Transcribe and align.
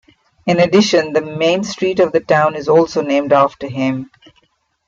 In 0.47 0.59
addition, 0.59 1.13
the 1.13 1.21
main 1.21 1.63
street 1.63 1.99
of 1.99 2.11
the 2.11 2.21
town 2.21 2.55
is 2.55 2.67
also 2.67 3.03
named 3.03 3.31
after 3.31 3.67
him. 3.67 4.09